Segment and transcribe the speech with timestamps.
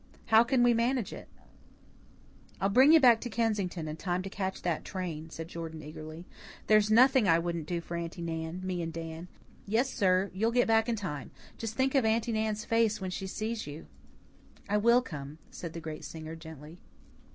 [0.33, 1.27] How can we manage it?"
[2.59, 6.25] "I'll bring you back to Kensington in time to catch that train," said Jordan eagerly.
[6.65, 9.27] "There's nothing I wouldn't do for Aunty Nan me and Dan.
[9.67, 11.29] Yes, sir, you'll get back in time.
[11.59, 13.85] Just think of Aunty Nan's face when she sees you!"
[14.67, 16.79] "I will come," said the great singer, gently.